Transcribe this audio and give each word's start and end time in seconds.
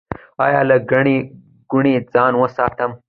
ایا 0.45 0.61
له 0.69 0.75
ګڼې 0.91 1.17
ګوڼې 1.71 1.93
ځان 2.13 2.33
وساتم؟ 2.37 2.91